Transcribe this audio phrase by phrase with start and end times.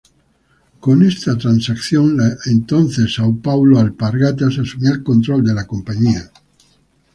[0.79, 6.31] Con esta transacción, la entonces São Paulo Alpargatas, asumía el control de la compañía.